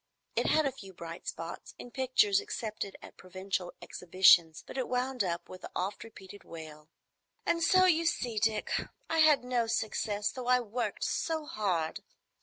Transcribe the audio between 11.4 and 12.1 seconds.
hard."